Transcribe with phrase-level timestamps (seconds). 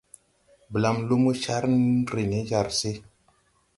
[0.77, 1.65] Blam lumo car
[2.13, 2.91] re ne jar se.